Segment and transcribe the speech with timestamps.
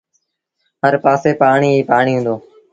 [0.81, 2.35] هر پآسي پآڻيٚ ئيٚ پآڻيٚ هُݩدو۔